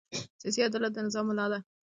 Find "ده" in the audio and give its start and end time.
1.51-1.59